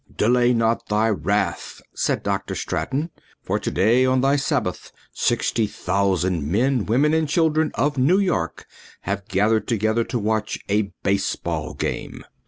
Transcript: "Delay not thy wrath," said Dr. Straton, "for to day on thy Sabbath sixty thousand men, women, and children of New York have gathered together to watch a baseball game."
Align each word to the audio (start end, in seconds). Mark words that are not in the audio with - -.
"Delay 0.17 0.51
not 0.51 0.87
thy 0.87 1.09
wrath," 1.09 1.79
said 1.93 2.23
Dr. 2.23 2.55
Straton, 2.55 3.11
"for 3.43 3.59
to 3.59 3.69
day 3.69 4.03
on 4.03 4.21
thy 4.21 4.35
Sabbath 4.35 4.91
sixty 5.13 5.67
thousand 5.67 6.43
men, 6.51 6.87
women, 6.87 7.13
and 7.13 7.29
children 7.29 7.71
of 7.75 7.99
New 7.99 8.17
York 8.17 8.65
have 9.01 9.27
gathered 9.27 9.67
together 9.67 10.03
to 10.05 10.17
watch 10.17 10.57
a 10.67 10.91
baseball 11.03 11.75
game." 11.75 12.23